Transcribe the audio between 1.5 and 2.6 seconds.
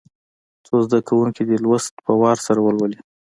لوست په وار سره